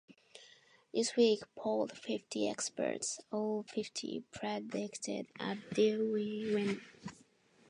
[0.95, 6.81] "Newsweek" polled fifty experts; all fifty predicted a Dewey win.